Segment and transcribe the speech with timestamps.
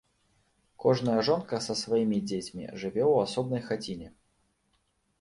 [0.85, 4.07] Кожная жонка са сваімі дзецьмі жыве ў асобнай хаціне.